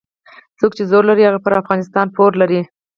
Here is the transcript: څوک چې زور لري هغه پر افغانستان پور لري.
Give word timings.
څوک 0.59 0.71
چې 0.77 0.83
زور 0.91 1.03
لري 1.09 1.23
هغه 1.25 1.39
پر 1.45 1.53
افغانستان 1.61 2.07
پور 2.15 2.31
لري. 2.41 2.61